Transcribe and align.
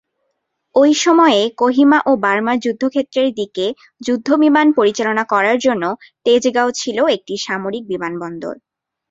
ওই 0.75 0.91
সময়ে 1.03 1.41
কোহিমা 1.61 1.99
ও 2.05 2.21
বার্মার 2.23 2.57
যুদ্ধ 2.59 2.83
ক্ষেত্রের 2.87 3.29
দিকে 3.39 3.65
যুদ্ধ 4.01 4.27
বিমান 4.43 4.67
পরিচালনা 4.77 5.23
করার 5.33 5.57
জন্য 5.65 5.83
তেজগাঁও 6.25 6.69
ছিল 6.73 6.97
একটি 7.15 7.33
সামরিক 7.45 7.83
বিমানবন্দর। 7.91 8.55